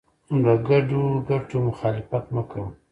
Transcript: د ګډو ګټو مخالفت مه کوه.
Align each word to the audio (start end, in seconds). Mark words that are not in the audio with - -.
د 0.43 0.45
ګډو 0.67 1.03
ګټو 1.29 1.57
مخالفت 1.67 2.25
مه 2.35 2.43
کوه. 2.49 2.67